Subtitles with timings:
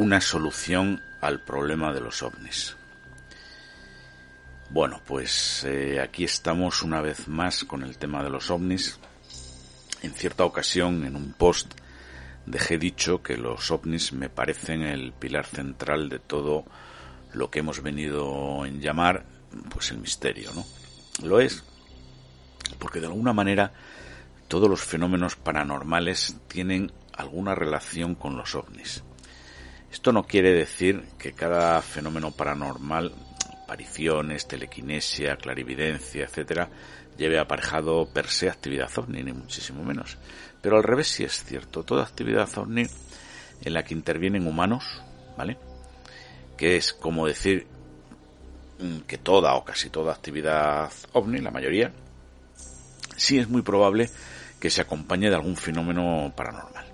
[0.00, 2.74] Una solución al problema de los ovnis.
[4.70, 8.98] Bueno, pues eh, aquí estamos una vez más con el tema de los ovnis.
[10.00, 11.74] En cierta ocasión, en un post,
[12.46, 16.64] dejé dicho que los ovnis me parecen el pilar central de todo
[17.34, 19.26] lo que hemos venido en llamar,
[19.68, 20.64] pues el misterio, ¿no?
[21.22, 21.62] Lo es,
[22.78, 23.74] porque de alguna manera
[24.48, 29.04] todos los fenómenos paranormales tienen alguna relación con los ovnis.
[29.90, 33.12] Esto no quiere decir que cada fenómeno paranormal,
[33.64, 36.68] apariciones, telequinesia, clarividencia, etcétera,
[37.16, 40.16] lleve aparejado per se actividad ovni, ni muchísimo menos.
[40.62, 41.82] Pero al revés sí es cierto.
[41.82, 42.86] Toda actividad ovni
[43.62, 45.02] en la que intervienen humanos,
[45.36, 45.58] ¿vale?
[46.56, 47.66] Que es como decir
[48.78, 51.92] mm, que toda o casi toda actividad ovni, la mayoría,
[53.16, 54.08] sí es muy probable
[54.58, 56.89] que se acompañe de algún fenómeno paranormal.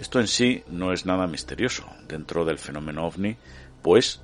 [0.00, 1.84] Esto en sí no es nada misterioso.
[2.08, 3.36] Dentro del fenómeno ovni,
[3.82, 4.20] pues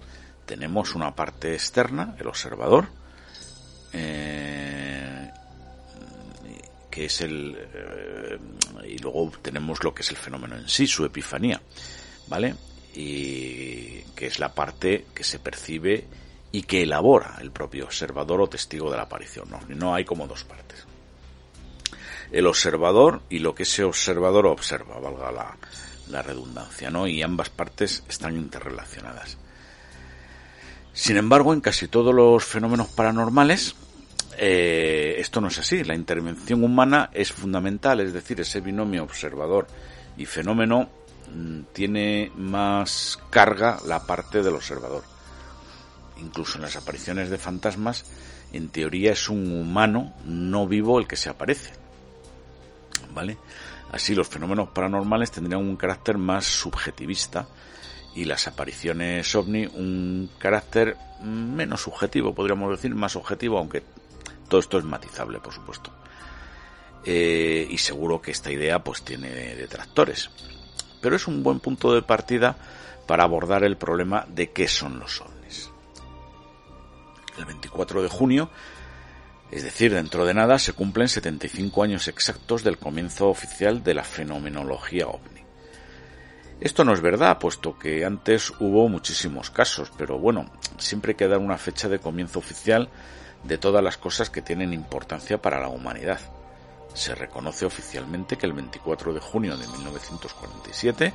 [0.46, 2.88] tenemos una parte externa, el observador,
[3.92, 5.30] eh,
[6.90, 8.38] que es el eh,
[8.88, 11.60] y luego tenemos lo que es el fenómeno en sí, su epifanía,
[12.26, 12.54] ¿vale?
[12.94, 16.06] Y que es la parte que se percibe
[16.52, 19.50] y que elabora el propio observador o testigo de la aparición.
[19.50, 20.86] No, no hay como dos partes
[22.32, 25.30] el observador y lo que ese observador observa, valga
[26.08, 27.06] la, redundancia, ¿no?
[27.06, 29.38] Y ambas partes están interrelacionadas.
[30.92, 33.74] Sin embargo, en casi todos los fenómenos paranormales,
[34.38, 35.84] eh, esto no es así.
[35.84, 39.66] La intervención humana es fundamental, es decir, ese binomio observador
[40.16, 40.88] y fenómeno
[41.34, 45.02] mm, tiene más carga la parte del observador.
[46.18, 48.04] Incluso en las apariciones de fantasmas,
[48.52, 51.85] en teoría es un humano no vivo el que se aparece.
[53.16, 53.38] ¿Vale?
[53.90, 57.48] Así los fenómenos paranormales tendrían un carácter más subjetivista
[58.14, 63.82] y las apariciones ovni un carácter menos subjetivo, podríamos decir, más objetivo, aunque
[64.48, 65.90] todo esto es matizable, por supuesto.
[67.04, 70.30] Eh, y seguro que esta idea pues tiene detractores.
[71.00, 72.56] Pero es un buen punto de partida
[73.06, 75.70] para abordar el problema de qué son los ovnis.
[77.38, 78.50] El 24 de junio
[79.50, 84.02] es decir, dentro de nada se cumplen 75 años exactos del comienzo oficial de la
[84.02, 85.42] fenomenología ovni.
[86.60, 91.28] Esto no es verdad, puesto que antes hubo muchísimos casos, pero bueno, siempre hay que
[91.28, 92.88] dar una fecha de comienzo oficial
[93.44, 96.18] de todas las cosas que tienen importancia para la humanidad.
[96.94, 101.12] Se reconoce oficialmente que el 24 de junio de 1947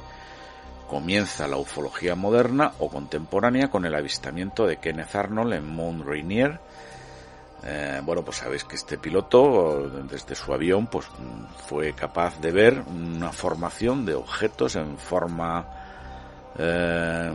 [0.88, 6.59] comienza la ufología moderna o contemporánea con el avistamiento de Kenneth Arnold en Mount Rainier
[7.63, 11.05] eh, bueno, pues sabéis que este piloto, desde su avión, pues
[11.67, 15.67] fue capaz de ver una formación de objetos en forma,
[16.57, 17.31] eh,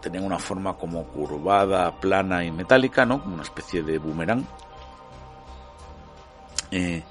[0.00, 3.22] tenían una forma como curvada, plana y metálica, ¿no?
[3.26, 4.44] Una especie de boomerang.
[6.70, 7.02] Eh,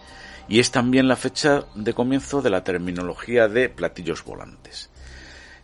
[0.47, 4.89] y es también la fecha de comienzo de la terminología de platillos volantes.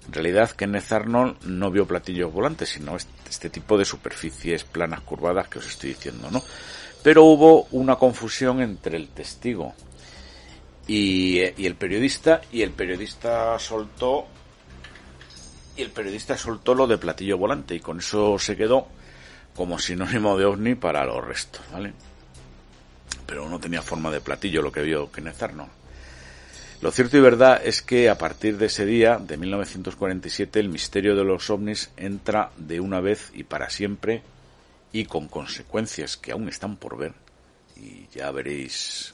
[0.06, 5.02] En realidad, Kenneth Arnold no vio platillos volantes, sino este, este tipo de superficies planas
[5.02, 6.42] curvadas que os estoy diciendo, ¿no?
[7.04, 9.74] Pero hubo una confusión entre el testigo
[10.88, 14.26] y, el periodista, y el periodista soltó
[15.78, 18.88] y el periodista soltó lo de platillo volante y con eso se quedó
[19.56, 21.94] como sinónimo de ovni para los restos, ¿vale?
[23.26, 25.72] Pero no tenía forma de platillo lo que vio Kenneth Arnold.
[26.82, 31.16] Lo cierto y verdad es que a partir de ese día, de 1947, el misterio
[31.16, 34.22] de los ovnis entra de una vez y para siempre
[34.92, 37.14] y con consecuencias que aún están por ver,
[37.76, 39.14] y ya veréis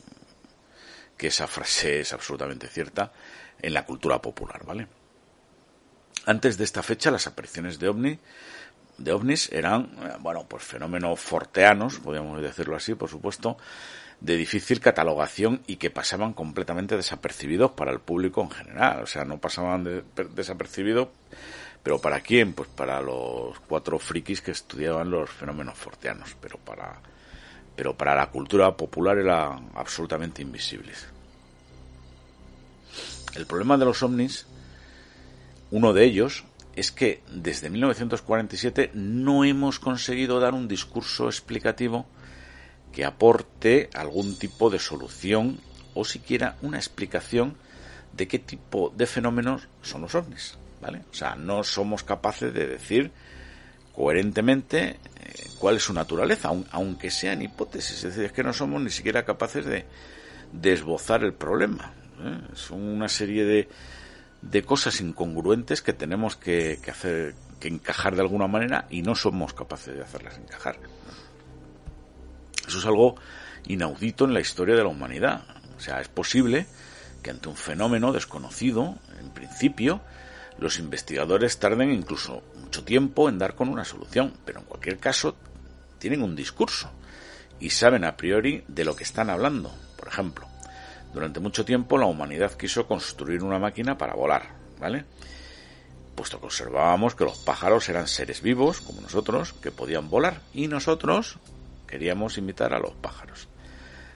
[1.18, 3.12] que esa frase es absolutamente cierta,
[3.62, 4.88] en la cultura popular, ¿vale?
[6.25, 8.19] Antes de esta fecha, las apariciones de ovni
[8.98, 13.57] de ovnis eran, eh, bueno, pues fenómenos forteanos, podríamos decirlo así, por supuesto,
[14.22, 19.04] de difícil catalogación y que pasaban completamente desapercibidos para el público en general.
[19.04, 21.10] O sea, no pasaban desapercibidos
[21.86, 22.54] ¿Pero para quién?
[22.54, 27.00] Pues para los cuatro frikis que estudiaban los fenómenos forteanos, pero para,
[27.76, 31.06] pero para la cultura popular era absolutamente invisibles.
[33.36, 34.48] El problema de los ovnis,
[35.70, 36.46] uno de ellos,
[36.76, 42.08] es que desde 1947 no hemos conseguido dar un discurso explicativo
[42.94, 45.60] que aporte algún tipo de solución
[45.94, 47.56] o siquiera una explicación
[48.14, 50.58] de qué tipo de fenómenos son los ovnis.
[50.86, 51.02] ¿Vale?
[51.12, 53.12] O sea, no somos capaces de decir
[53.96, 54.98] coherentemente eh,
[55.58, 57.98] cuál es su naturaleza, aunque sean hipótesis.
[57.98, 59.86] Es decir, es que no somos ni siquiera capaces de,
[60.52, 61.94] desbozar el problema.
[62.20, 62.40] ¿eh?
[62.54, 63.70] Son una serie de,
[64.42, 69.16] de cosas incongruentes que tenemos que, que, hacer, que encajar de alguna manera y no
[69.16, 70.78] somos capaces de hacerlas encajar.
[72.68, 73.16] Eso es algo
[73.68, 75.46] inaudito en la historia de la humanidad.
[75.78, 76.68] O sea, es posible
[77.22, 80.02] que ante un fenómeno desconocido, en principio,
[80.57, 85.36] los investigadores tarden incluso mucho tiempo en dar con una solución, pero en cualquier caso
[86.00, 86.90] tienen un discurso
[87.60, 89.74] y saben a priori de lo que están hablando.
[89.98, 90.48] Por ejemplo,
[91.13, 94.50] durante mucho tiempo la humanidad quiso construir una máquina para volar,
[94.80, 95.06] ¿vale?
[96.16, 100.68] Puesto que observábamos que los pájaros eran seres vivos, como nosotros, que podían volar, y
[100.68, 101.38] nosotros
[101.88, 103.50] queríamos imitar a los pájaros.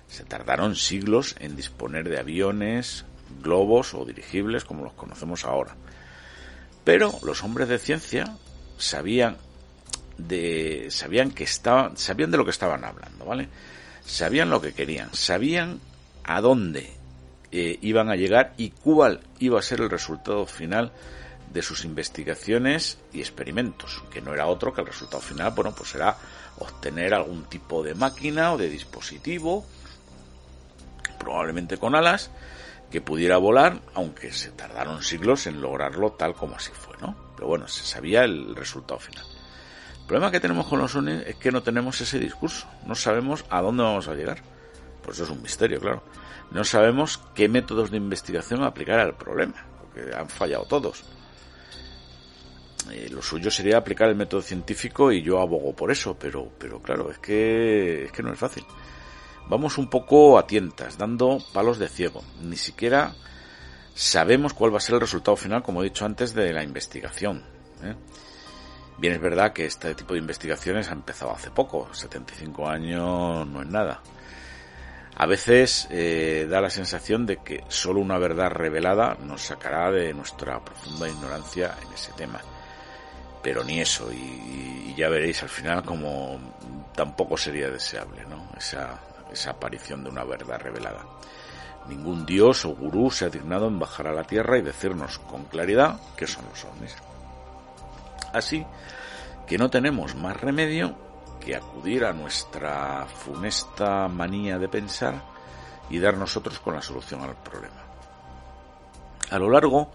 [0.08, 3.06] Se tardaron siglos en disponer de aviones,
[3.42, 5.76] globos o dirigibles como los conocemos ahora.
[6.84, 8.36] Pero los hombres de ciencia
[8.78, 9.38] sabían
[10.18, 13.48] de sabían que estaban sabían de lo que estaban hablando, ¿vale?
[14.06, 15.80] Sabían lo que querían, sabían
[16.24, 16.92] a dónde
[17.52, 20.92] eh, iban a llegar y cuál iba a ser el resultado final
[21.52, 25.96] de sus investigaciones y experimentos, que no era otro que el resultado final, bueno, pues
[25.96, 26.16] era
[26.60, 29.66] obtener algún tipo de máquina o de dispositivo,
[31.18, 32.30] probablemente con alas,
[32.90, 37.16] que pudiera volar, aunque se tardaron siglos en lograrlo tal como así fue, ¿no?
[37.36, 39.26] Pero bueno, se sabía el resultado final.
[40.02, 43.46] El problema que tenemos con los ONI es que no tenemos ese discurso, no sabemos
[43.50, 44.42] a dónde vamos a llegar.
[45.04, 46.04] Pues eso es un misterio, claro.
[46.52, 51.04] No sabemos qué métodos de investigación aplicar al problema, porque han fallado todos.
[52.92, 56.82] Eh, lo suyo sería aplicar el método científico y yo abogo por eso, pero, pero
[56.82, 58.66] claro, es que, es que no es fácil
[59.50, 62.24] vamos un poco a tientas, dando palos de ciego.
[62.42, 63.14] Ni siquiera
[63.94, 67.44] sabemos cuál va a ser el resultado final, como he dicho antes, de la investigación.
[67.84, 67.96] ¿eh?
[68.98, 73.62] Bien, es verdad que este tipo de investigaciones ha empezado hace poco, 75 años no
[73.62, 74.02] es nada.
[75.16, 80.14] A veces eh, da la sensación de que solo una verdad revelada nos sacará de
[80.14, 82.40] nuestra profunda ignorancia en ese tema.
[83.44, 86.40] Pero ni eso, y, y ya veréis al final como
[86.94, 88.50] tampoco sería deseable, ¿no?
[88.58, 89.00] Esa,
[89.32, 91.06] esa aparición de una verdad revelada.
[91.88, 95.46] Ningún dios o gurú se ha dignado en bajar a la tierra y decirnos con
[95.46, 96.96] claridad qué son los ovnis.
[98.34, 98.66] Así
[99.48, 100.96] que no tenemos más remedio
[101.40, 105.16] que acudir a nuestra funesta manía de pensar
[105.90, 107.84] y dar nosotros con la solución al problema.
[109.32, 109.92] A lo largo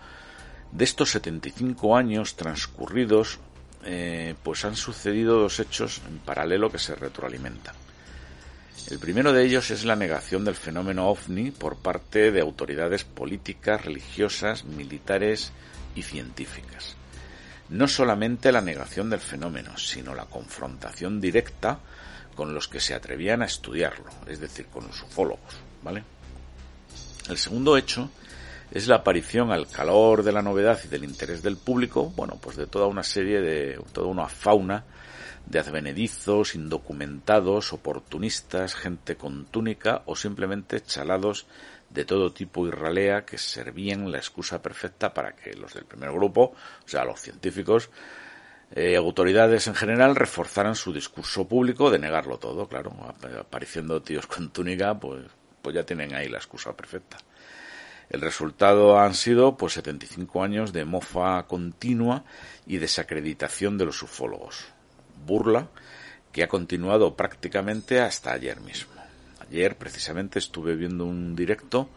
[0.73, 3.39] de estos 75 años transcurridos,
[3.85, 7.84] eh, pues han sucedido dos hechos en paralelo que se retroalimentan.
[8.91, 13.85] El primero de ellos es la negación del fenómeno ovni por parte de autoridades políticas,
[13.85, 15.53] religiosas, militares
[15.95, 16.97] y científicas.
[17.71, 21.79] No solamente la negación del fenómeno, sino la confrontación directa
[22.35, 26.05] con los que se atrevían a estudiarlo, es decir, con los ufólogos, ¿vale?
[27.29, 28.11] El segundo hecho
[28.71, 32.57] es la aparición al calor de la novedad y del interés del público, bueno, pues
[32.57, 34.85] de toda una serie de toda una fauna
[35.47, 41.47] de advenedizos, indocumentados, oportunistas, gente con túnica o simplemente chalados
[41.91, 46.11] de todo tipo y ralea que servían la excusa perfecta para que los del primer
[46.13, 47.91] grupo, o sea, los científicos,
[48.75, 52.93] eh, autoridades en general reforzaran su discurso público de negarlo todo, claro,
[53.39, 55.27] apareciendo tíos con túnica, pues,
[55.63, 57.19] pues ya tienen ahí la excusa perfecta.
[58.11, 62.25] El resultado han sido pues 75 años de mofa continua
[62.67, 64.74] y desacreditación de los ufólogos
[65.25, 65.69] burla
[66.33, 68.93] que ha continuado prácticamente hasta ayer mismo.
[69.41, 71.89] Ayer precisamente estuve viendo un directo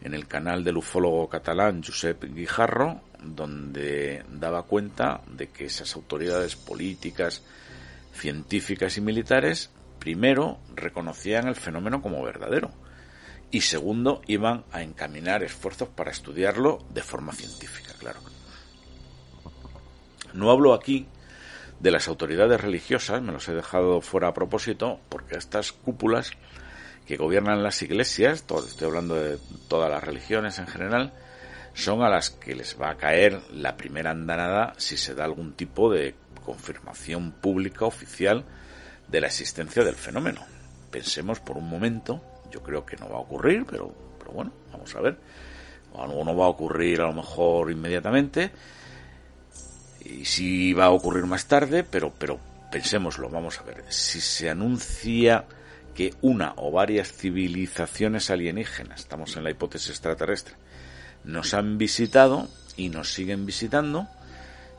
[0.00, 6.56] en el canal del ufólogo catalán Josep Guijarro, donde daba cuenta de que esas autoridades
[6.56, 7.42] políticas,
[8.12, 12.70] científicas y militares, primero reconocían el fenómeno como verdadero
[13.50, 18.20] y segundo iban a encaminar esfuerzos para estudiarlo de forma científica, claro.
[20.34, 21.06] No hablo aquí
[21.80, 26.32] de las autoridades religiosas, me los he dejado fuera a propósito, porque estas cúpulas
[27.06, 31.12] que gobiernan las iglesias, todo, estoy hablando de todas las religiones en general,
[31.74, 35.52] son a las que les va a caer la primera andanada si se da algún
[35.52, 38.44] tipo de confirmación pública oficial
[39.06, 40.40] de la existencia del fenómeno.
[40.90, 42.20] Pensemos por un momento,
[42.50, 45.18] yo creo que no va a ocurrir, pero, pero bueno, vamos a ver.
[45.96, 48.50] Algo no va a ocurrir a lo mejor inmediatamente,
[50.04, 52.38] y si va a ocurrir más tarde, pero, pero
[52.70, 53.84] pensémoslo, vamos a ver.
[53.88, 55.44] Si se anuncia
[55.94, 60.54] que una o varias civilizaciones alienígenas, estamos en la hipótesis extraterrestre,
[61.24, 64.06] nos han visitado y nos siguen visitando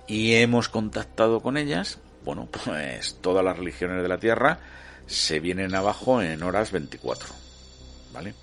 [0.07, 4.59] y hemos contactado con ellas, bueno, pues todas las religiones de la Tierra
[5.07, 7.27] se vienen abajo en horas 24,
[8.13, 8.33] ¿vale?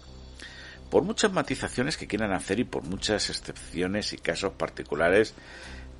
[0.90, 5.34] Por muchas matizaciones que quieran hacer y por muchas excepciones y casos particulares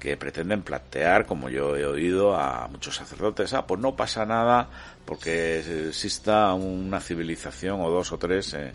[0.07, 4.69] que pretenden plantear, como yo he oído a muchos sacerdotes, ah, pues no pasa nada
[5.05, 8.73] porque exista una civilización o dos o tres eh,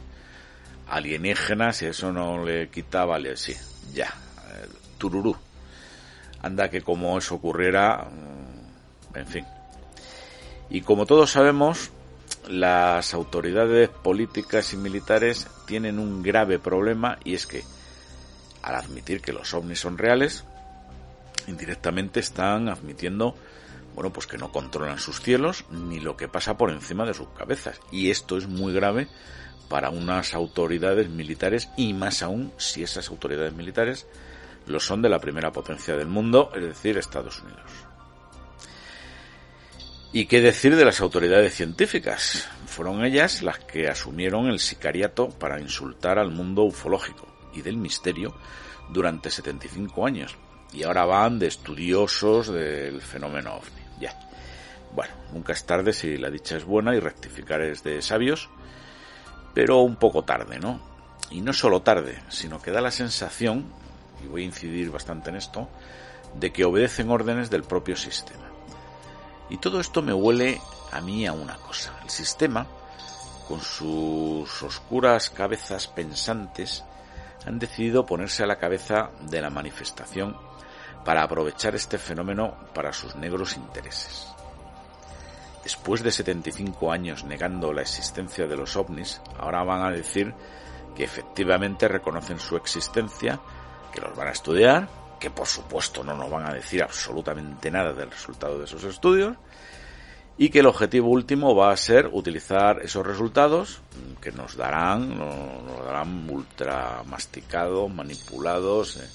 [0.89, 3.55] alienígenas y eso no le quita, vale, sí,
[3.93, 5.33] ya, eh, tururú.
[6.41, 9.45] Anda que como eso ocurriera, mm, en fin.
[10.69, 11.91] Y como todos sabemos,
[12.49, 17.63] las autoridades políticas y militares tienen un grave problema y es que
[18.63, 20.43] al admitir que los ovnis son reales,
[21.47, 23.35] indirectamente están admitiendo
[23.95, 27.27] bueno, pues que no controlan sus cielos ni lo que pasa por encima de sus
[27.29, 27.79] cabezas.
[27.91, 29.07] Y esto es muy grave
[29.69, 34.07] para unas autoridades militares y más aún si esas autoridades militares
[34.67, 37.71] lo son de la primera potencia del mundo, es decir, Estados Unidos.
[40.13, 42.49] ¿Y qué decir de las autoridades científicas?
[42.65, 48.35] Fueron ellas las que asumieron el sicariato para insultar al mundo ufológico y del misterio
[48.89, 50.37] durante 75 años,
[50.73, 53.81] y ahora van de estudiosos del fenómeno ovni.
[53.99, 54.17] Ya.
[54.93, 58.49] Bueno, nunca es tarde si la dicha es buena y rectificar es de sabios,
[59.53, 60.79] pero un poco tarde, ¿no?
[61.29, 63.65] Y no solo tarde, sino que da la sensación,
[64.23, 65.69] y voy a incidir bastante en esto,
[66.35, 68.49] de que obedecen órdenes del propio sistema.
[69.49, 70.61] Y todo esto me huele
[70.91, 71.93] a mí a una cosa.
[72.03, 72.67] El sistema,
[73.47, 76.83] con sus oscuras cabezas pensantes,
[77.45, 80.37] han decidido ponerse a la cabeza de la manifestación
[81.05, 84.27] para aprovechar este fenómeno para sus negros intereses.
[85.63, 90.33] Después de 75 años negando la existencia de los ovnis, ahora van a decir
[90.95, 93.39] que efectivamente reconocen su existencia,
[93.93, 94.89] que los van a estudiar,
[95.19, 99.37] que por supuesto no nos van a decir absolutamente nada del resultado de esos estudios,
[100.37, 103.81] y que el objetivo último va a ser utilizar esos resultados
[104.19, 109.07] que nos darán, nos darán ultra masticados, manipulados, eh,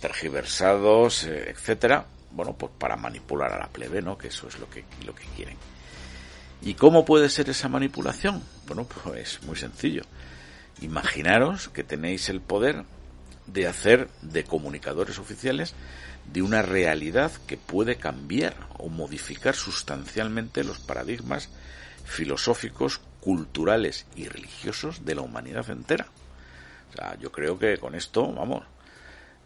[0.00, 4.18] tergiversados, eh, etcétera, bueno, pues para manipular a la plebe, ¿no?
[4.18, 5.56] Que eso es lo que, lo que quieren.
[6.62, 8.42] ¿Y cómo puede ser esa manipulación?
[8.66, 10.02] Bueno, pues muy sencillo.
[10.80, 12.84] Imaginaros que tenéis el poder
[13.46, 15.74] de hacer de comunicadores oficiales
[16.32, 21.48] de una realidad que puede cambiar o modificar sustancialmente los paradigmas
[22.04, 26.06] filosóficos, culturales y religiosos de la humanidad entera.
[26.90, 28.64] O sea, yo creo que con esto, vamos,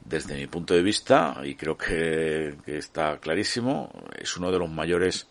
[0.04, 5.28] desde mi punto de vista, y creo que, está clarísimo, es uno de los mayores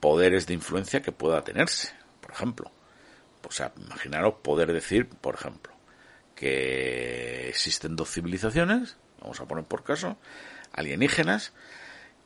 [0.00, 2.70] poderes de influencia que pueda tenerse, por ejemplo.
[3.46, 5.72] O sea, imaginaros poder decir, por ejemplo,
[6.34, 10.16] que existen dos civilizaciones, vamos a poner por caso,
[10.72, 11.52] alienígenas,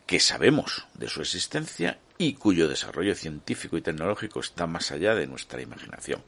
[0.07, 5.27] que sabemos de su existencia y cuyo desarrollo científico y tecnológico está más allá de
[5.27, 6.23] nuestra imaginación.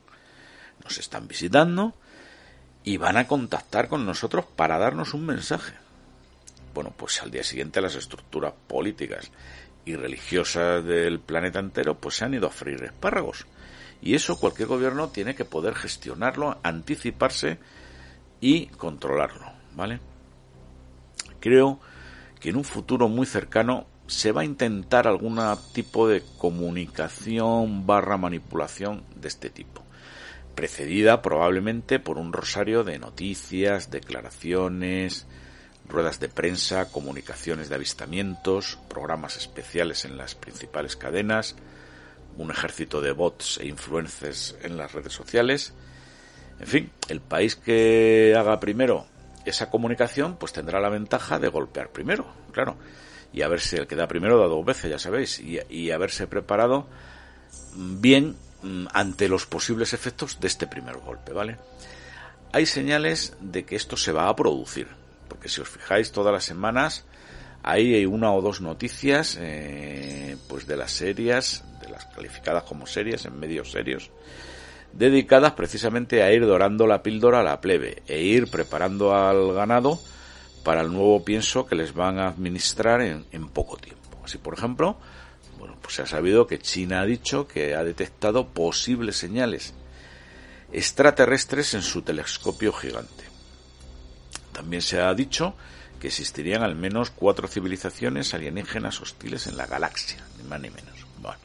[0.83, 1.95] Nos están visitando,
[2.85, 5.75] y van a contactar con nosotros para darnos un mensaje.
[6.75, 9.31] Bueno, pues al día siguiente las estructuras políticas
[9.85, 13.47] y religiosas del planeta entero pues se han ido a freír espárragos.
[14.01, 17.59] Y eso cualquier gobierno tiene que poder gestionarlo, anticiparse
[18.41, 19.99] y controlarlo, ¿vale?
[21.41, 21.81] Creo
[22.39, 25.41] que en un futuro muy cercano se va a intentar algún
[25.73, 29.88] tipo de comunicación barra manipulación de este tipo
[30.59, 35.25] precedida probablemente por un rosario de noticias, declaraciones,
[35.89, 41.55] ruedas de prensa, comunicaciones de avistamientos, programas especiales en las principales cadenas,
[42.37, 45.75] un ejército de bots e influencers en las redes sociales.
[46.59, 49.07] En fin, el país que haga primero
[49.45, 52.75] esa comunicación, pues tendrá la ventaja de golpear primero, claro.
[53.33, 56.89] Y a si el que da primero da dos veces, ya sabéis, y, haberse preparado
[57.77, 58.35] bien
[58.93, 61.59] ante los posibles efectos de este primer golpe, ¿vale?
[62.53, 64.89] Hay señales de que esto se va a producir,
[65.29, 67.05] porque si os fijáis todas las semanas
[67.63, 73.25] hay una o dos noticias eh, pues de las serias, de las calificadas como serias
[73.27, 74.11] en medios serios,
[74.93, 80.01] dedicadas precisamente a ir dorando la píldora a la plebe e ir preparando al ganado
[80.65, 84.19] para el nuevo pienso que les van a administrar en, en poco tiempo.
[84.25, 84.99] Así, por ejemplo,
[85.89, 89.73] pues se ha sabido que China ha dicho que ha detectado posibles señales
[90.71, 93.25] extraterrestres en su telescopio gigante.
[94.53, 95.55] También se ha dicho
[95.99, 101.07] que existirían al menos cuatro civilizaciones alienígenas hostiles en la galaxia, ni más ni menos.
[101.23, 101.39] Bueno,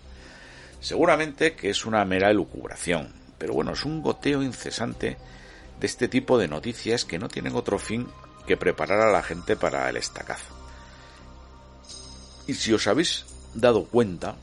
[0.82, 5.16] seguramente que es una mera elucubración, pero bueno, es un goteo incesante
[5.80, 8.10] de este tipo de noticias que no tienen otro fin
[8.46, 10.54] que preparar a la gente para el estacazo.
[12.46, 14.36] Y si os habéis dado cuenta,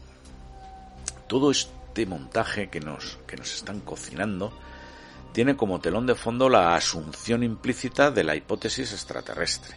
[1.27, 4.53] todo este montaje que nos, que nos están cocinando
[5.33, 9.77] tiene como telón de fondo la asunción implícita de la hipótesis extraterrestre.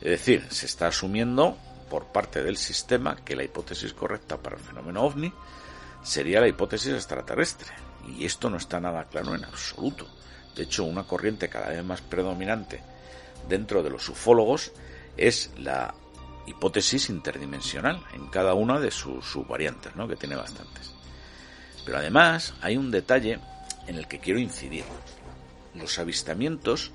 [0.00, 1.56] Es decir, se está asumiendo
[1.88, 5.32] por parte del sistema que la hipótesis correcta para el fenómeno ovni
[6.02, 7.68] sería la hipótesis extraterrestre.
[8.06, 10.06] Y esto no está nada claro en absoluto.
[10.54, 12.82] De hecho, una corriente cada vez más predominante
[13.48, 14.72] dentro de los ufólogos
[15.16, 15.94] es la
[16.48, 20.08] hipótesis interdimensional en cada una de sus subvariantes, ¿no?
[20.08, 20.92] que tiene bastantes.
[21.84, 23.38] Pero además hay un detalle
[23.86, 24.84] en el que quiero incidir.
[25.74, 26.92] Los avistamientos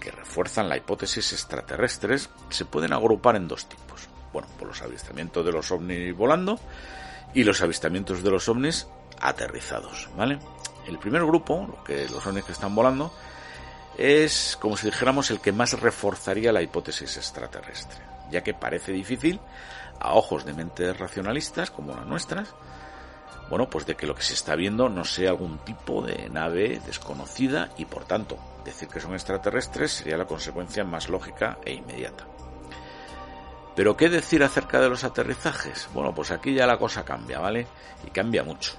[0.00, 4.08] que refuerzan la hipótesis extraterrestres se pueden agrupar en dos tipos.
[4.32, 6.58] Bueno, por los avistamientos de los ovnis volando
[7.34, 8.86] y los avistamientos de los ovnis
[9.20, 10.38] aterrizados, ¿vale?
[10.86, 13.12] El primer grupo, lo que los ovnis que están volando,
[13.96, 18.00] es como si dijéramos el que más reforzaría la hipótesis extraterrestre,
[18.30, 19.40] ya que parece difícil
[19.98, 22.54] a ojos de mentes racionalistas como las nuestras,
[23.48, 26.80] bueno, pues de que lo que se está viendo no sea algún tipo de nave
[26.84, 32.26] desconocida y por tanto decir que son extraterrestres sería la consecuencia más lógica e inmediata.
[33.76, 35.88] Pero ¿qué decir acerca de los aterrizajes?
[35.92, 37.66] Bueno, pues aquí ya la cosa cambia, ¿vale?
[38.06, 38.72] Y cambia mucho.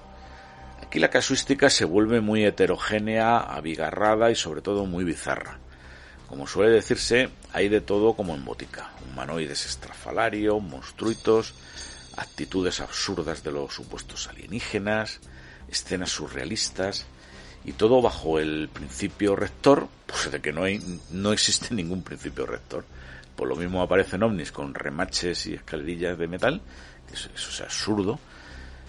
[0.82, 5.60] Aquí la casuística se vuelve muy heterogénea, abigarrada y sobre todo muy bizarra.
[6.28, 8.92] Como suele decirse, hay de todo como en botica.
[9.10, 11.54] Humanoides estrafalarios, monstruitos,
[12.18, 15.20] actitudes absurdas de los supuestos alienígenas,
[15.70, 17.06] escenas surrealistas
[17.64, 20.80] y todo bajo el principio rector, pues de que no hay,
[21.12, 22.86] no existe ningún principio rector.
[23.36, 26.62] Por lo mismo aparecen ovnis con remaches y escalerillas de metal,
[27.08, 28.20] que eso, es absurdo,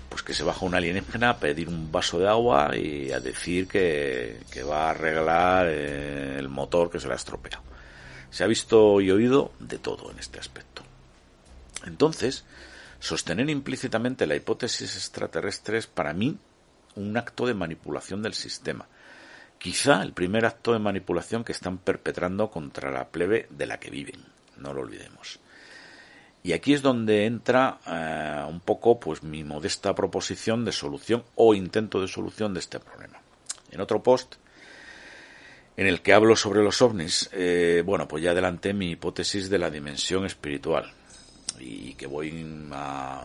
[0.08, 3.68] pues que se baja un alienígena a pedir un vaso de agua y a decir
[3.68, 7.62] que, que va a arreglar el motor que se le ha estropeado.
[8.30, 10.82] Se ha visto y oído de todo en este aspecto.
[11.86, 12.44] Entonces,
[13.00, 16.36] Sostener implícitamente la hipótesis extraterrestre es para mí
[16.96, 18.86] un acto de manipulación del sistema.
[19.58, 23.90] Quizá el primer acto de manipulación que están perpetrando contra la plebe de la que
[23.90, 24.24] viven.
[24.56, 25.38] No lo olvidemos.
[26.42, 31.54] Y aquí es donde entra eh, un poco pues mi modesta proposición de solución o
[31.54, 33.20] intento de solución de este problema.
[33.70, 34.36] En otro post
[35.76, 39.58] en el que hablo sobre los ovnis, eh, bueno, pues ya adelanté mi hipótesis de
[39.58, 40.92] la dimensión espiritual
[41.60, 43.24] y que voy a,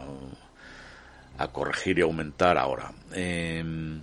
[1.40, 2.92] a corregir y aumentar ahora.
[3.12, 4.02] Em,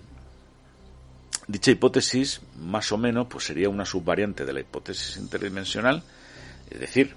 [1.46, 6.02] dicha hipótesis, más o menos, pues sería una subvariante de la hipótesis interdimensional,
[6.70, 7.14] es decir,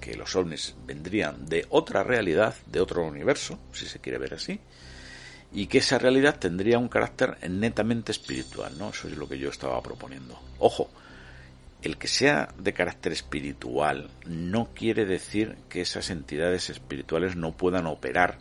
[0.00, 4.60] que los ovnis vendrían de otra realidad, de otro universo, si se quiere ver así,
[5.52, 8.90] y que esa realidad tendría un carácter netamente espiritual, ¿no?
[8.90, 10.38] Eso es lo que yo estaba proponiendo.
[10.58, 10.90] Ojo,
[11.82, 17.86] el que sea de carácter espiritual no quiere decir que esas entidades espirituales no puedan
[17.86, 18.38] operar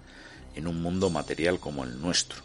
[0.56, 2.42] en un mundo material como el nuestro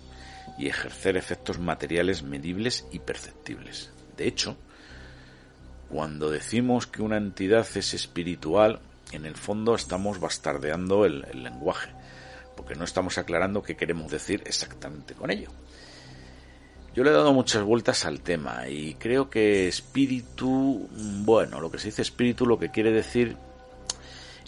[0.59, 3.91] y ejercer efectos materiales medibles y perceptibles.
[4.17, 4.57] De hecho,
[5.89, 8.81] cuando decimos que una entidad es espiritual,
[9.13, 11.91] en el fondo estamos bastardeando el, lenguaje,
[12.57, 15.51] porque no estamos aclarando qué queremos decir exactamente con ello.
[16.95, 20.89] Yo le he dado muchas vueltas al tema y creo que espíritu,
[21.25, 23.37] bueno, lo que se dice espíritu lo que quiere decir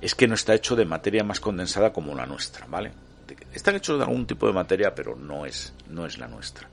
[0.01, 2.93] es que no está hecho de materia más condensada como la nuestra, ¿vale?
[3.55, 6.69] Están hechos de algún tipo de materia, pero no es, no es la nuestra.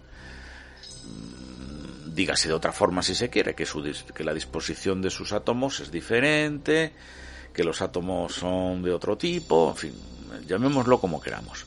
[1.06, 3.82] Mm, dígase de otra forma si se quiere, que, su,
[4.14, 6.92] que la disposición de sus átomos es diferente,
[7.54, 9.94] que los átomos son de otro tipo, en fin,
[10.48, 11.66] llamémoslo como queramos,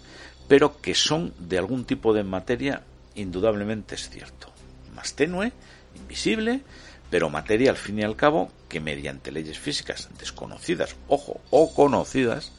[0.48, 2.82] pero que son de algún tipo de materia
[3.14, 4.48] indudablemente es cierto.
[4.94, 5.52] Más tenue,
[5.96, 6.62] invisible,
[7.10, 12.52] pero materia al fin y al cabo que mediante leyes físicas desconocidas, ojo, o conocidas,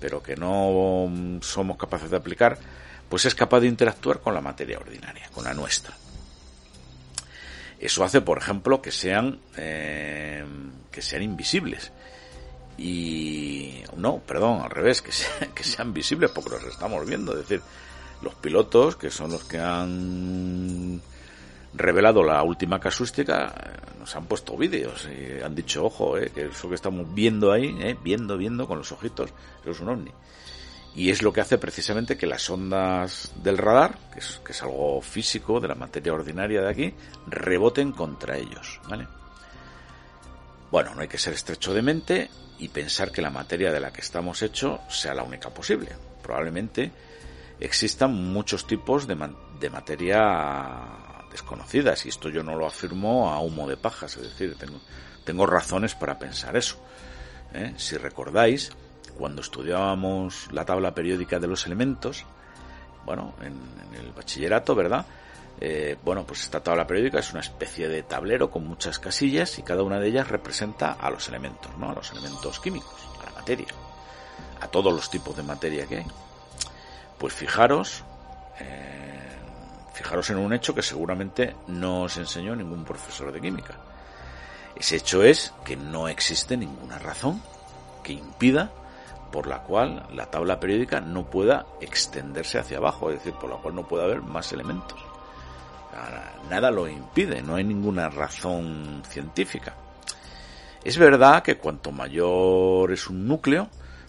[0.00, 1.10] pero que no
[1.42, 2.58] somos capaces de aplicar,
[3.08, 5.96] pues es capaz de interactuar con la materia ordinaria, con la nuestra.
[7.78, 10.44] Eso hace, por ejemplo, que sean eh,
[10.90, 11.92] que sean invisibles
[12.78, 15.10] y no, perdón, al revés, que,
[15.54, 17.32] que sean visibles porque los estamos viendo.
[17.32, 17.62] Es decir,
[18.22, 21.00] los pilotos, que son los que han
[21.74, 26.46] revelado la última casuística, eh, nos han puesto vídeos y han dicho, ojo, eh, que
[26.46, 29.30] eso que estamos viendo ahí, eh, viendo, viendo con los ojitos,
[29.62, 30.10] eso es un ovni.
[30.94, 34.62] Y es lo que hace precisamente que las ondas del radar, que es, que es
[34.62, 36.94] algo físico de la materia ordinaria de aquí,
[37.26, 39.06] reboten contra ellos, ¿vale?
[40.76, 43.94] Bueno, no hay que ser estrecho de mente y pensar que la materia de la
[43.94, 45.88] que estamos hechos sea la única posible.
[46.22, 46.92] Probablemente
[47.58, 49.16] existan muchos tipos de,
[49.58, 50.82] de materia
[51.30, 54.78] desconocidas y esto yo no lo afirmo a humo de pajas, es decir, tengo,
[55.24, 56.76] tengo razones para pensar eso.
[57.54, 57.72] ¿eh?
[57.78, 58.70] Si recordáis,
[59.16, 62.26] cuando estudiábamos la tabla periódica de los elementos,
[63.06, 63.58] bueno, en,
[63.98, 65.06] el bachillerato, ¿verdad?
[65.60, 69.62] Eh, bueno, pues esta tabla periódica es una especie de tablero con muchas casillas y
[69.62, 71.90] cada una de ellas representa a los elementos, ¿no?
[71.90, 73.68] A los elementos químicos, a la materia,
[74.60, 76.06] a todos los tipos de materia que hay.
[77.18, 78.04] Pues fijaros,
[78.60, 79.06] eh,
[79.96, 83.76] Fijaros en un hecho que seguramente no os enseñó ningún profesor de química.
[84.76, 87.40] Ese hecho es que no existe ninguna razón
[88.02, 88.70] que impida
[89.32, 93.56] por la cual la tabla periódica no pueda extenderse hacia abajo, es decir, por la
[93.56, 95.02] cual no pueda haber más elementos.
[96.50, 99.74] Nada lo impide, no hay ninguna razón científica.
[100.84, 103.68] Es verdad que cuanto mayor es un núcleo,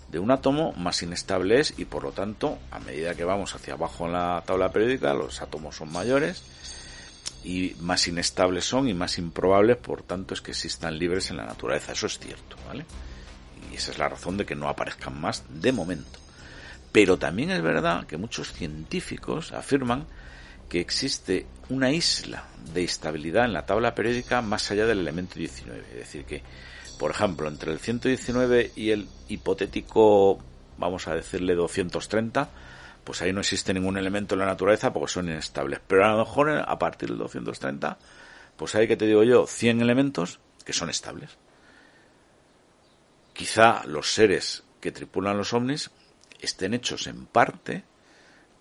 [0.10, 3.74] de un átomo, más inestable es y por lo tanto, a medida que vamos hacia
[3.74, 6.44] abajo en la tabla periódica, los átomos son mayores
[7.44, 11.46] y más inestables son y más improbables, por tanto, es que existan libres en la
[11.46, 11.94] naturaleza.
[11.94, 12.86] Eso es cierto, ¿vale?
[13.72, 16.20] Y esa es la razón de que no aparezcan más de momento.
[16.92, 20.06] Pero también es verdad que muchos científicos afirman
[20.70, 25.80] que existe una isla de estabilidad en la tabla periódica más allá del elemento 19.
[25.92, 26.44] Es decir, que
[26.98, 30.40] por ejemplo, entre el 119 y el hipotético,
[30.78, 32.50] vamos a decirle 230,
[33.04, 35.80] pues ahí no existe ningún elemento en la naturaleza porque son inestables.
[35.88, 37.98] Pero a lo mejor a partir del 230,
[38.56, 41.38] pues hay que te digo yo, 100 elementos que son estables.
[43.34, 45.92] Quizá los seres que tripulan los ovnis
[46.40, 47.84] estén hechos en parte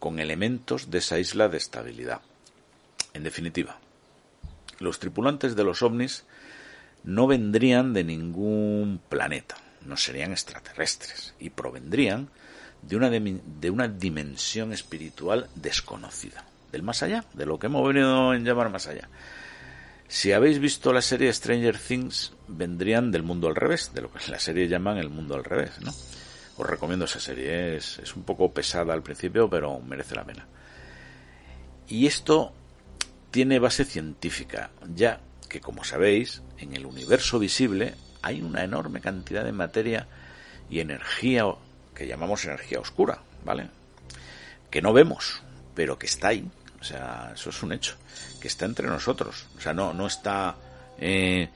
[0.07, 2.21] con elementos de esa isla de estabilidad.
[3.12, 3.81] En definitiva,
[4.79, 6.23] los tripulantes de los ovnis
[7.03, 12.29] no vendrían de ningún planeta, no serían extraterrestres y provendrían
[12.83, 18.31] de una, de una dimensión espiritual desconocida, del más allá, de lo que hemos venido
[18.31, 19.09] a llamar más allá.
[20.07, 24.31] Si habéis visto la serie Stranger Things, vendrían del mundo al revés, de lo que
[24.31, 25.92] la serie llaman el mundo al revés, ¿no?
[26.57, 30.47] Os recomiendo esa serie, es, es un poco pesada al principio, pero merece la pena.
[31.88, 32.53] Y esto
[33.31, 39.45] tiene base científica, ya que como sabéis, en el universo visible hay una enorme cantidad
[39.45, 40.07] de materia
[40.69, 41.45] y energía
[41.95, 43.69] que llamamos energía oscura, ¿vale?
[44.71, 45.42] Que no vemos,
[45.75, 46.49] pero que está ahí.
[46.81, 47.97] O sea, eso es un hecho.
[48.40, 49.47] Que está entre nosotros.
[49.57, 50.57] O sea, no, no está
[50.99, 51.49] eh,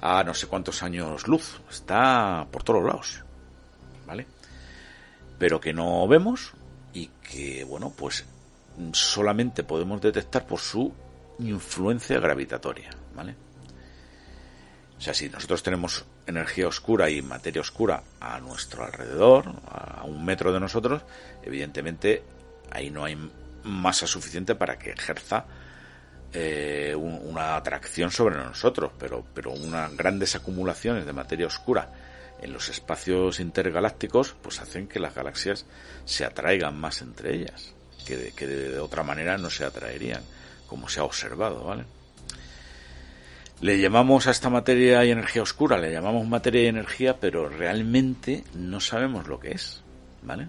[0.00, 1.60] a no sé cuántos años luz.
[1.70, 3.22] Está por todos lados.
[4.06, 4.26] ¿Vale?
[5.38, 6.52] Pero que no vemos
[6.92, 8.24] y que, bueno, pues
[8.92, 10.92] solamente podemos detectar por su
[11.38, 12.90] influencia gravitatoria.
[13.14, 13.34] ¿vale?
[14.98, 20.24] O sea, si nosotros tenemos energía oscura y materia oscura a nuestro alrededor, a un
[20.24, 21.02] metro de nosotros,
[21.42, 22.22] evidentemente
[22.70, 23.16] ahí no hay
[23.64, 25.44] masa suficiente para que ejerza
[26.32, 31.90] eh, una atracción sobre nosotros, pero, pero unas grandes acumulaciones de materia oscura
[32.42, 35.66] en los espacios intergalácticos, pues hacen que las galaxias
[36.04, 37.74] se atraigan más entre ellas,
[38.06, 40.22] que de otra manera no se atraerían,
[40.66, 41.84] como se ha observado, ¿vale?
[43.60, 48.44] Le llamamos a esta materia y energía oscura, le llamamos materia y energía, pero realmente
[48.54, 49.82] no sabemos lo que es,
[50.22, 50.48] ¿vale?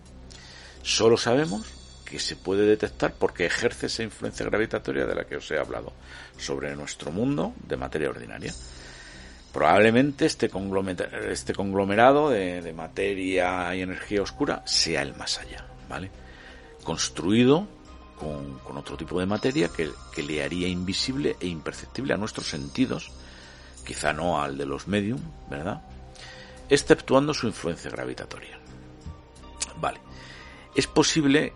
[0.84, 1.66] Solo sabemos
[2.06, 5.92] que se puede detectar porque ejerce esa influencia gravitatoria de la que os he hablado
[6.38, 8.54] sobre nuestro mundo de materia ordinaria.
[9.54, 16.12] Probablemente este, conglomerado, este conglomerado de, materia y energía oscura sea el más allá, ¿vale?
[16.84, 17.68] Construido
[18.20, 23.12] con, otro tipo de materia que, le haría invisible e imperceptible a nuestros sentidos,
[23.86, 25.82] quizá no al de los medium, ¿verdad?
[26.70, 28.60] Exceptuando su influencia gravitatoria.
[29.78, 30.00] Vale.
[30.76, 31.54] Es posible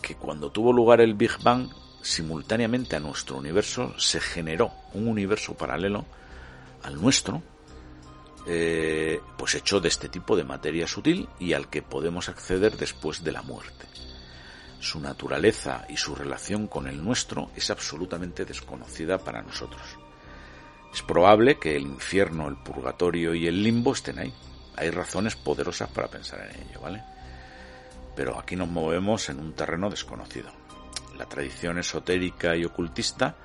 [0.00, 1.68] que cuando tuvo lugar el Big Bang,
[2.02, 6.04] simultáneamente a nuestro universo se generó un universo paralelo
[6.84, 7.42] al nuestro,
[8.46, 13.24] eh, pues hecho de este tipo de materia sutil y al que podemos acceder después
[13.24, 13.86] de la muerte
[14.84, 19.82] su naturaleza y su relación con el nuestro es absolutamente desconocida para nosotros.
[20.92, 24.32] Es probable que el infierno, el purgatorio y el limbo estén ahí.
[24.76, 27.02] Hay razones poderosas para pensar en ello, ¿vale?
[28.14, 30.50] Pero aquí nos movemos en un terreno desconocido.
[31.16, 33.36] la tradición esotérica y ocultista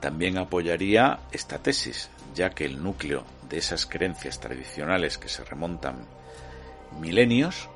[0.00, 6.06] también apoyaría esta tesis, ya que el núcleo de esas creencias tradicionales que se remontan
[7.00, 7.68] milenios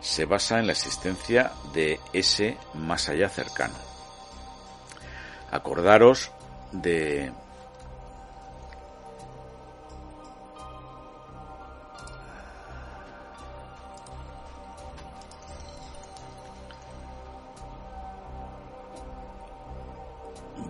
[0.00, 3.74] se basa en la existencia de ese más allá cercano.
[5.50, 6.30] Acordaros
[6.72, 7.32] de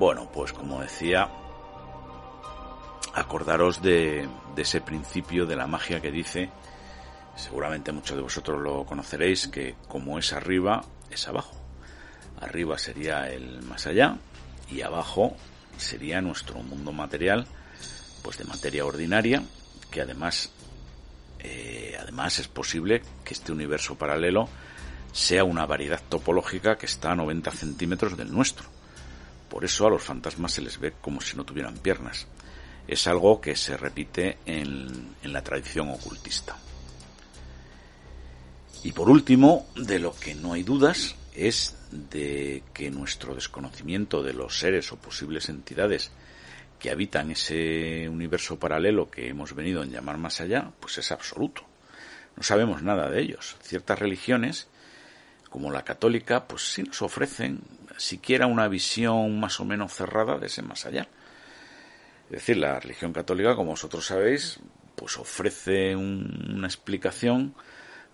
[0.01, 1.29] Bueno, pues como decía,
[3.15, 6.51] acordaros de, ese principio de la magia que dice,
[7.37, 11.57] seguramente muchos de vosotros lo conoceréis, que como es arriba, es abajo.
[12.41, 14.17] Arriba sería el más allá
[14.71, 15.37] y abajo
[15.77, 17.47] sería nuestro mundo material,
[18.23, 19.43] pues de materia ordinaria,
[19.91, 20.51] que además,
[21.39, 24.49] eh, además es posible que este universo paralelo
[25.13, 28.69] sea una variedad topológica que está a 90 centímetros del nuestro
[29.51, 32.27] por eso a los fantasmas se les ve como si no tuvieran piernas.
[32.91, 36.57] Es algo que se repite en, la tradición ocultista.
[38.83, 44.33] Y por último, de lo que no hay dudas es de que nuestro desconocimiento de
[44.33, 46.11] los seres o posibles entidades
[46.81, 51.63] que habitan ese universo paralelo que hemos venido a llamar más allá, pues es absoluto.
[52.35, 53.57] No sabemos nada de ellos.
[53.63, 54.67] Ciertas religiones,
[55.49, 57.61] como la católica, pues sí nos ofrecen
[57.99, 61.07] siquiera una visión más o menos cerrada de ese más allá.
[62.31, 64.61] Es decir, la religión católica, como vosotros sabéis,
[64.95, 67.55] pues ofrece una explicación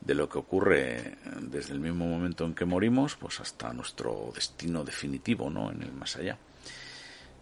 [0.01, 4.85] de lo que ocurre desde el mismo momento en que morimos, pues hasta nuestro destino
[4.85, 5.71] definitivo, ¿no?
[5.71, 6.39] En el más allá.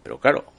[0.03, 0.51] Pero claro,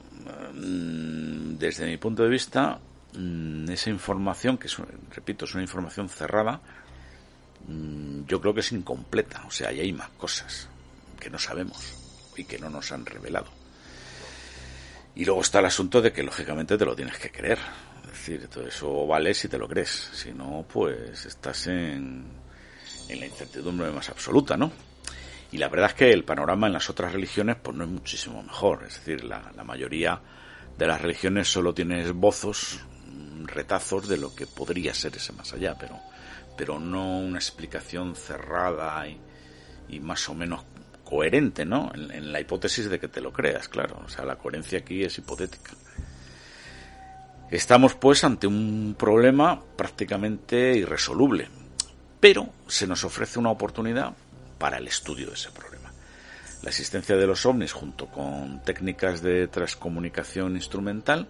[0.55, 2.79] mm, desde mi punto de vista,
[3.13, 4.69] mm, esa información, que
[5.13, 6.61] repito, es una información cerrada,
[7.67, 9.43] mm, yo creo que es incompleta.
[9.45, 10.67] O sea, ahí hay más cosas
[11.19, 11.93] que no sabemos
[12.35, 13.56] y que no nos han revelado.
[15.17, 17.57] Y luego está el asunto de que lógicamente te lo tienes que creer.
[18.03, 20.11] Es decir, todo eso vale si te lo crees.
[20.13, 22.23] Si no, pues estás en,
[23.09, 24.71] en la incertidumbre más absoluta, ¿no?
[25.51, 28.43] Y la verdad es que el panorama en las otras religiones pues no es muchísimo
[28.43, 28.83] mejor.
[28.87, 30.21] Es decir, la, mayoría
[30.77, 32.79] de las religiones solo tiene esbozos,
[33.45, 35.99] retazos de lo que podría ser ese más allá, pero,
[36.55, 39.19] pero no una explicación cerrada y,
[39.89, 40.63] y más o menos
[41.07, 41.89] coherente, ¿no?
[41.93, 44.01] En, la hipótesis de que te lo creas, claro.
[44.05, 45.71] O sea, la coherencia aquí es hipotética.
[47.49, 51.47] Estamos pues ante un problema prácticamente irresoluble,
[52.19, 54.11] pero se nos ofrece una oportunidad
[54.57, 55.93] para el estudio de ese problema.
[56.61, 61.29] La existencia de los ovnis junto con técnicas de transcomunicación instrumental,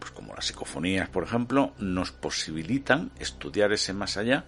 [0.00, 4.46] pues como las psicofonías, por ejemplo, nos posibilitan estudiar ese más allá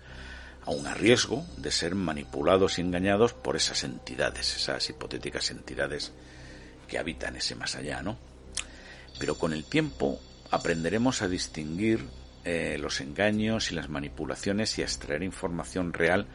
[0.67, 6.13] aun a riesgo de ser manipulados y engañados por esas entidades, esas hipotéticas entidades
[6.89, 8.19] que habitan ese más allá, ¿no?
[9.19, 12.05] Pero con el tiempo aprenderemos a distinguir
[12.45, 16.27] eh, los engaños y las manipulaciones y a extraer información real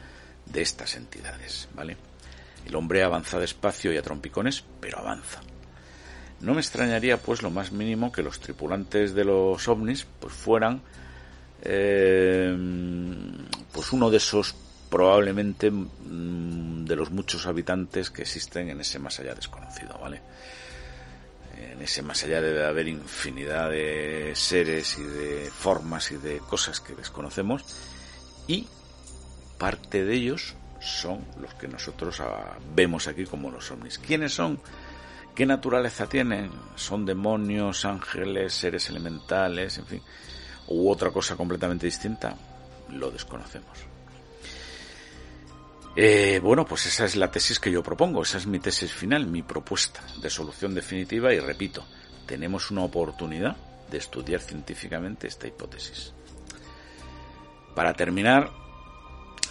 [0.46, 1.98] de estas entidades, ¿vale?
[2.66, 5.42] El hombre avanza despacio y a trompicones, pero avanza.
[6.40, 10.82] No me extrañaría, pues, lo más mínimo que los tripulantes de los ovnis, pues, fueran
[11.62, 12.56] eh,
[13.72, 14.56] pues uno de esos
[14.90, 20.22] probablemente mm, de los muchos habitantes que existen en ese más allá desconocido, ¿vale?
[21.58, 26.82] En ese más allá debe haber infinidad de seres y de formas y de cosas
[26.82, 27.64] que desconocemos
[28.48, 28.68] y
[29.58, 34.00] parte de ellos son los que nosotros ah, vemos aquí como los ovnis.
[34.00, 34.60] ¿Quiénes son?
[35.36, 36.52] ¿Qué naturaleza tienen?
[36.76, 40.02] ¿Son demonios, ángeles, seres elementales, en fin?
[40.72, 42.36] u otra cosa completamente distinta,
[42.92, 43.92] lo desconocemos.
[45.96, 49.28] Eh, bueno, pues esa es la tesis que yo propongo, esa es mi tesis final,
[49.28, 51.86] mi propuesta de solución definitiva y repito,
[52.26, 53.58] tenemos una oportunidad
[53.90, 56.14] de estudiar científicamente esta hipótesis.
[57.76, 58.52] Para terminar,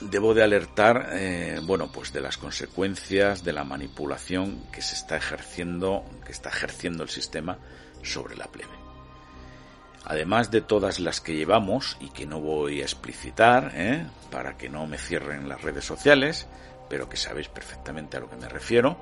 [0.01, 5.19] debo de alertar, eh, bueno, pues de las consecuencias de la manipulación que se está
[5.19, 7.59] ejerciendo, que está ejerciendo el sistema
[8.03, 8.90] sobre la plebe
[10.05, 14.07] además de todas las que llevamos y que no voy a explicitar ¿eh?
[14.31, 16.47] para que no me cierren las redes sociales,
[16.89, 18.97] pero que sabéis perfectamente a lo que me refiero,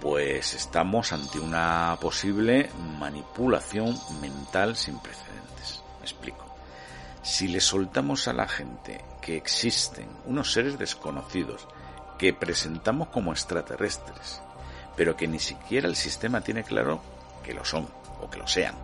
[0.00, 5.82] pues estamos ante una posible manipulación mental sin precedentes.
[5.98, 6.46] Me explico.
[7.22, 11.68] Si le soltamos a la gente que existen unos seres desconocidos
[12.18, 14.42] que presentamos como extraterrestres,
[14.96, 17.00] pero que ni siquiera el sistema tiene claro
[17.44, 17.88] que lo son
[18.20, 18.74] o que lo sean,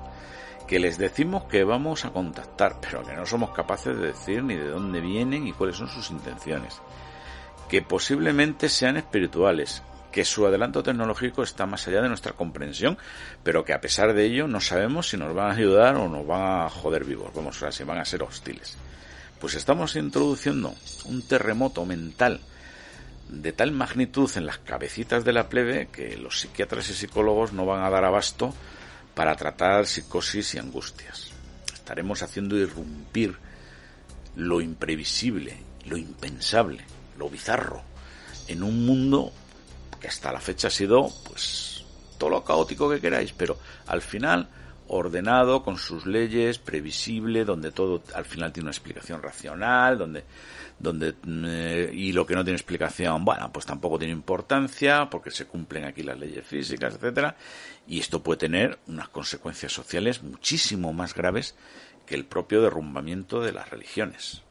[0.66, 4.54] que les decimos que vamos a contactar, pero que no somos capaces de decir ni
[4.56, 6.80] de dónde vienen y cuáles son sus intenciones,
[7.68, 12.98] que posiblemente sean espirituales, que su adelanto tecnológico está más allá de nuestra comprensión,
[13.42, 16.26] pero que a pesar de ello no sabemos si nos van a ayudar o nos
[16.26, 18.76] van a joder vivos, vamos, a si van a ser hostiles.
[19.40, 20.74] Pues estamos introduciendo
[21.04, 22.40] un terremoto mental
[23.28, 27.66] de tal magnitud en las cabecitas de la plebe que los psiquiatras y psicólogos no
[27.66, 28.54] van a dar abasto
[29.16, 31.30] para tratar psicosis y angustias.
[31.72, 33.34] Estaremos haciendo irrumpir
[34.36, 36.84] lo imprevisible, lo impensable,
[37.16, 37.82] lo bizarro,
[38.46, 39.32] en un mundo
[39.98, 41.82] que hasta la fecha ha sido, pues,
[42.18, 44.50] todo lo caótico que queráis, pero al final
[44.88, 50.24] ordenado, con sus leyes, previsible, donde todo al final tiene una explicación racional, donde,
[50.78, 55.46] donde, eh, y lo que no tiene explicación, bueno, pues tampoco tiene importancia, porque se
[55.46, 57.36] cumplen aquí las leyes físicas, etcétera,
[57.86, 61.54] y esto puede tener unas consecuencias sociales muchísimo más graves
[62.06, 64.42] que el propio derrumbamiento de las religiones.